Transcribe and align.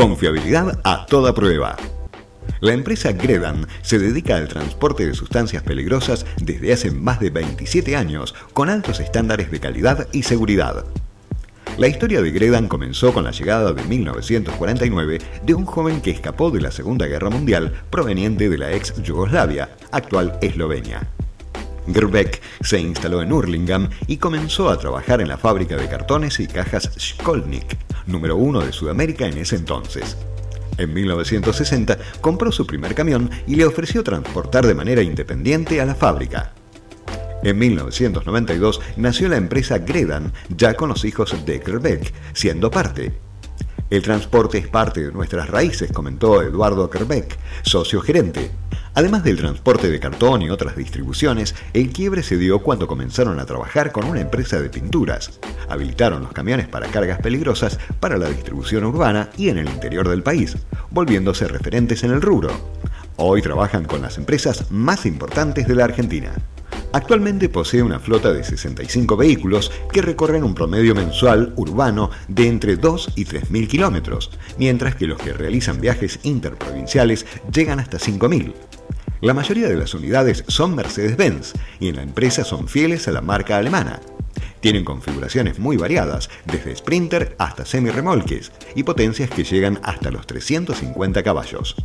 Confiabilidad 0.00 0.80
a 0.82 1.04
toda 1.04 1.34
prueba. 1.34 1.76
La 2.60 2.72
empresa 2.72 3.12
Gredan 3.12 3.66
se 3.82 3.98
dedica 3.98 4.36
al 4.36 4.48
transporte 4.48 5.06
de 5.06 5.12
sustancias 5.12 5.62
peligrosas 5.62 6.24
desde 6.40 6.72
hace 6.72 6.90
más 6.90 7.20
de 7.20 7.28
27 7.28 7.96
años, 7.96 8.34
con 8.54 8.70
altos 8.70 8.98
estándares 8.98 9.50
de 9.50 9.60
calidad 9.60 10.08
y 10.10 10.22
seguridad. 10.22 10.86
La 11.76 11.86
historia 11.86 12.22
de 12.22 12.30
Gredan 12.30 12.66
comenzó 12.66 13.12
con 13.12 13.24
la 13.24 13.30
llegada 13.30 13.74
de 13.74 13.82
1949 13.84 15.18
de 15.42 15.54
un 15.54 15.66
joven 15.66 16.00
que 16.00 16.12
escapó 16.12 16.50
de 16.50 16.62
la 16.62 16.70
Segunda 16.70 17.06
Guerra 17.06 17.28
Mundial 17.28 17.70
proveniente 17.90 18.48
de 18.48 18.56
la 18.56 18.72
ex 18.72 19.02
Yugoslavia, 19.02 19.68
actual 19.90 20.38
Eslovenia. 20.40 21.06
Gerbeck 21.92 22.40
se 22.62 22.80
instaló 22.80 23.20
en 23.20 23.32
Hurlingham 23.32 23.90
y 24.06 24.16
comenzó 24.16 24.70
a 24.70 24.78
trabajar 24.78 25.20
en 25.20 25.28
la 25.28 25.36
fábrica 25.36 25.76
de 25.76 25.88
cartones 25.88 26.40
y 26.40 26.46
cajas 26.46 26.90
Skolnik, 26.98 27.76
número 28.10 28.36
uno 28.36 28.60
de 28.60 28.72
Sudamérica 28.72 29.26
en 29.26 29.38
ese 29.38 29.56
entonces. 29.56 30.16
En 30.78 30.94
1960 30.94 31.98
compró 32.20 32.50
su 32.50 32.66
primer 32.66 32.94
camión 32.94 33.30
y 33.46 33.56
le 33.56 33.66
ofreció 33.66 34.02
transportar 34.02 34.66
de 34.66 34.74
manera 34.74 35.02
independiente 35.02 35.80
a 35.80 35.86
la 35.86 35.94
fábrica. 35.94 36.52
En 37.42 37.58
1992 37.58 38.80
nació 38.96 39.28
la 39.28 39.36
empresa 39.36 39.78
Gredan, 39.78 40.32
ya 40.56 40.74
con 40.74 40.90
los 40.90 41.04
hijos 41.04 41.34
de 41.46 41.60
Kerbeck, 41.60 42.12
siendo 42.34 42.70
parte. 42.70 43.12
El 43.88 44.02
transporte 44.02 44.58
es 44.58 44.68
parte 44.68 45.06
de 45.06 45.12
nuestras 45.12 45.48
raíces, 45.50 45.90
comentó 45.90 46.42
Eduardo 46.42 46.88
Kerbeck, 46.88 47.36
socio 47.62 48.00
gerente. 48.00 48.50
Además 49.00 49.24
del 49.24 49.38
transporte 49.38 49.88
de 49.88 49.98
cartón 49.98 50.42
y 50.42 50.50
otras 50.50 50.76
distribuciones, 50.76 51.54
el 51.72 51.88
quiebre 51.88 52.22
se 52.22 52.36
dio 52.36 52.58
cuando 52.58 52.86
comenzaron 52.86 53.40
a 53.40 53.46
trabajar 53.46 53.92
con 53.92 54.04
una 54.04 54.20
empresa 54.20 54.60
de 54.60 54.68
pinturas. 54.68 55.40
Habilitaron 55.70 56.20
los 56.20 56.34
camiones 56.34 56.68
para 56.68 56.86
cargas 56.88 57.18
peligrosas 57.18 57.78
para 57.98 58.18
la 58.18 58.28
distribución 58.28 58.84
urbana 58.84 59.30
y 59.38 59.48
en 59.48 59.56
el 59.56 59.70
interior 59.70 60.06
del 60.06 60.22
país, 60.22 60.54
volviéndose 60.90 61.48
referentes 61.48 62.04
en 62.04 62.10
el 62.10 62.20
rubro. 62.20 62.50
Hoy 63.16 63.40
trabajan 63.40 63.86
con 63.86 64.02
las 64.02 64.18
empresas 64.18 64.70
más 64.70 65.06
importantes 65.06 65.66
de 65.66 65.76
la 65.76 65.84
Argentina. 65.84 66.34
Actualmente 66.92 67.48
posee 67.48 67.82
una 67.82 68.00
flota 68.00 68.34
de 68.34 68.44
65 68.44 69.16
vehículos 69.16 69.72
que 69.92 70.02
recorren 70.02 70.44
un 70.44 70.54
promedio 70.54 70.94
mensual 70.94 71.54
urbano 71.56 72.10
de 72.28 72.48
entre 72.48 72.76
2 72.76 73.12
y 73.16 73.24
3 73.24 73.50
mil 73.50 73.66
kilómetros, 73.66 74.30
mientras 74.58 74.94
que 74.94 75.06
los 75.06 75.18
que 75.18 75.32
realizan 75.32 75.80
viajes 75.80 76.20
interprovinciales 76.24 77.24
llegan 77.50 77.80
hasta 77.80 77.98
5.000. 77.98 78.52
La 79.20 79.34
mayoría 79.34 79.68
de 79.68 79.76
las 79.76 79.92
unidades 79.92 80.44
son 80.48 80.74
Mercedes-Benz 80.74 81.52
y 81.78 81.88
en 81.88 81.96
la 81.96 82.02
empresa 82.02 82.42
son 82.42 82.68
fieles 82.68 83.06
a 83.06 83.12
la 83.12 83.20
marca 83.20 83.58
alemana. 83.58 84.00
Tienen 84.60 84.82
configuraciones 84.82 85.58
muy 85.58 85.76
variadas, 85.76 86.30
desde 86.46 86.74
sprinter 86.74 87.34
hasta 87.38 87.66
semi-remolques 87.66 88.50
y 88.74 88.82
potencias 88.82 89.28
que 89.28 89.44
llegan 89.44 89.78
hasta 89.82 90.10
los 90.10 90.26
350 90.26 91.22
caballos. 91.22 91.76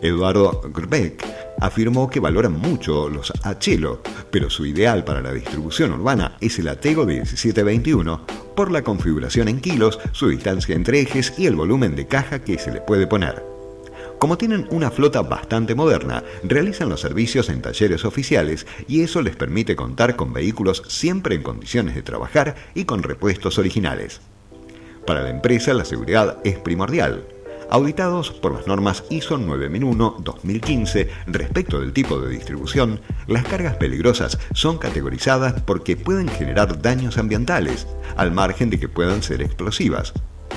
Eduardo 0.00 0.62
Grbeck 0.72 1.26
afirmó 1.60 2.08
que 2.08 2.20
valoran 2.20 2.58
mucho 2.58 3.10
los 3.10 3.32
Achelo, 3.42 4.02
pero 4.30 4.48
su 4.48 4.64
ideal 4.64 5.04
para 5.04 5.20
la 5.20 5.32
distribución 5.32 5.92
urbana 5.92 6.38
es 6.40 6.58
el 6.58 6.68
Atego 6.68 7.04
1721 7.04 8.26
por 8.56 8.70
la 8.70 8.82
configuración 8.82 9.48
en 9.48 9.60
kilos, 9.60 9.98
su 10.12 10.28
distancia 10.28 10.74
entre 10.74 11.00
ejes 11.00 11.34
y 11.36 11.46
el 11.46 11.54
volumen 11.54 11.96
de 11.96 12.06
caja 12.06 12.38
que 12.38 12.58
se 12.58 12.72
le 12.72 12.80
puede 12.80 13.06
poner. 13.06 13.47
Como 14.18 14.36
tienen 14.36 14.66
una 14.70 14.90
flota 14.90 15.22
bastante 15.22 15.76
moderna, 15.76 16.24
realizan 16.42 16.88
los 16.88 17.00
servicios 17.00 17.48
en 17.50 17.62
talleres 17.62 18.04
oficiales 18.04 18.66
y 18.88 19.02
eso 19.02 19.22
les 19.22 19.36
permite 19.36 19.76
contar 19.76 20.16
con 20.16 20.32
vehículos 20.32 20.82
siempre 20.88 21.36
en 21.36 21.44
condiciones 21.44 21.94
de 21.94 22.02
trabajar 22.02 22.56
y 22.74 22.84
con 22.84 23.04
repuestos 23.04 23.58
originales. 23.58 24.20
Para 25.06 25.22
la 25.22 25.30
empresa 25.30 25.72
la 25.72 25.84
seguridad 25.84 26.38
es 26.42 26.58
primordial. 26.58 27.24
Auditados 27.70 28.32
por 28.32 28.54
las 28.54 28.66
normas 28.66 29.04
ISO 29.08 29.38
9001-2015 29.38 31.08
respecto 31.26 31.80
del 31.80 31.92
tipo 31.92 32.18
de 32.18 32.30
distribución, 32.30 33.00
las 33.28 33.44
cargas 33.44 33.76
peligrosas 33.76 34.38
son 34.52 34.78
categorizadas 34.78 35.62
porque 35.62 35.96
pueden 35.96 36.28
generar 36.28 36.82
daños 36.82 37.18
ambientales, 37.18 37.86
al 38.16 38.32
margen 38.32 38.68
de 38.68 38.80
que 38.80 38.88
puedan 38.88 39.22
ser 39.22 39.42
explosivas. 39.42 40.12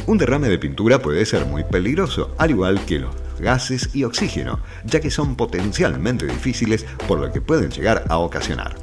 Un 0.07 0.17
derrame 0.17 0.49
de 0.49 0.57
pintura 0.57 0.99
puede 0.99 1.25
ser 1.25 1.45
muy 1.45 1.63
peligroso, 1.63 2.33
al 2.39 2.49
igual 2.49 2.83
que 2.85 2.99
los 2.99 3.20
gases 3.41 3.89
y 3.93 4.05
oxígeno, 4.05 4.59
ya 4.85 4.99
que 5.01 5.11
son 5.11 5.35
potencialmente 5.35 6.25
difíciles 6.25 6.85
por 7.07 7.19
lo 7.19 7.31
que 7.31 7.41
pueden 7.41 7.71
llegar 7.71 8.05
a 8.07 8.17
ocasionar. 8.17 8.75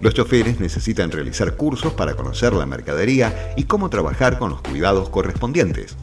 Los 0.00 0.14
choferes 0.14 0.58
necesitan 0.58 1.10
realizar 1.10 1.56
cursos 1.56 1.92
para 1.92 2.14
conocer 2.14 2.54
la 2.54 2.64
mercadería 2.64 3.52
y 3.56 3.64
cómo 3.64 3.90
trabajar 3.90 4.38
con 4.38 4.50
los 4.50 4.62
cuidados 4.62 5.10
correspondientes. 5.10 5.96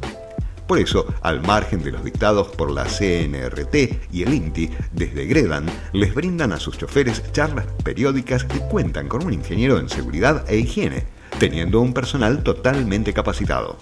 Por 0.68 0.80
eso, 0.80 1.08
al 1.22 1.42
margen 1.42 1.82
de 1.82 1.92
los 1.92 2.04
dictados 2.04 2.50
por 2.50 2.70
la 2.70 2.84
CNRT 2.84 4.12
y 4.12 4.24
el 4.24 4.34
INTI, 4.34 4.70
desde 4.92 5.26
Gredan 5.26 5.66
les 5.94 6.14
brindan 6.14 6.52
a 6.52 6.60
sus 6.60 6.78
choferes 6.78 7.24
charlas 7.32 7.66
periódicas 7.84 8.46
y 8.54 8.60
cuentan 8.70 9.08
con 9.08 9.26
un 9.26 9.34
ingeniero 9.34 9.80
en 9.80 9.88
seguridad 9.88 10.44
e 10.48 10.58
higiene, 10.58 11.06
teniendo 11.40 11.80
un 11.80 11.94
personal 11.94 12.44
totalmente 12.44 13.14
capacitado. 13.14 13.78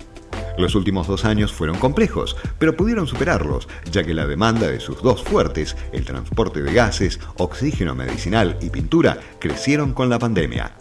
Los 0.57 0.75
últimos 0.75 1.07
dos 1.07 1.25
años 1.25 1.51
fueron 1.51 1.77
complejos, 1.77 2.37
pero 2.59 2.77
pudieron 2.77 3.07
superarlos, 3.07 3.67
ya 3.91 4.03
que 4.03 4.13
la 4.13 4.25
demanda 4.25 4.67
de 4.67 4.79
sus 4.79 5.01
dos 5.01 5.23
fuertes, 5.23 5.75
el 5.91 6.05
transporte 6.05 6.61
de 6.61 6.73
gases, 6.73 7.19
oxígeno 7.37 7.93
medicinal 7.95 8.57
y 8.61 8.69
pintura, 8.69 9.19
crecieron 9.39 9.93
con 9.93 10.09
la 10.09 10.19
pandemia. 10.19 10.71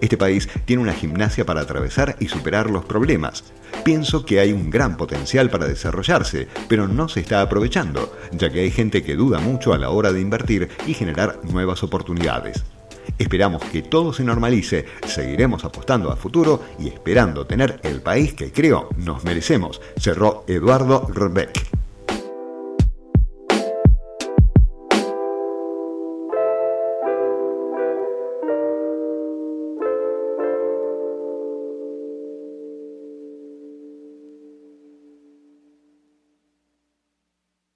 Este 0.00 0.16
país 0.16 0.48
tiene 0.64 0.82
una 0.82 0.92
gimnasia 0.92 1.46
para 1.46 1.62
atravesar 1.62 2.16
y 2.18 2.28
superar 2.28 2.68
los 2.68 2.84
problemas. 2.84 3.44
Pienso 3.84 4.26
que 4.26 4.40
hay 4.40 4.52
un 4.52 4.68
gran 4.68 4.96
potencial 4.96 5.48
para 5.48 5.66
desarrollarse, 5.66 6.48
pero 6.68 6.88
no 6.88 7.08
se 7.08 7.20
está 7.20 7.40
aprovechando, 7.40 8.14
ya 8.32 8.50
que 8.50 8.60
hay 8.60 8.70
gente 8.70 9.02
que 9.02 9.14
duda 9.14 9.38
mucho 9.38 9.72
a 9.72 9.78
la 9.78 9.90
hora 9.90 10.12
de 10.12 10.20
invertir 10.20 10.68
y 10.86 10.94
generar 10.94 11.40
nuevas 11.44 11.82
oportunidades. 11.82 12.64
Esperamos 13.18 13.62
que 13.64 13.82
todo 13.82 14.12
se 14.12 14.24
normalice, 14.24 14.86
seguiremos 15.06 15.64
apostando 15.64 16.10
a 16.10 16.16
futuro 16.16 16.62
y 16.78 16.88
esperando 16.88 17.46
tener 17.46 17.80
el 17.82 18.00
país 18.00 18.34
que 18.34 18.52
creo 18.52 18.88
nos 18.96 19.24
merecemos, 19.24 19.80
cerró 19.98 20.44
Eduardo 20.46 21.06
Rebeck. 21.12 21.73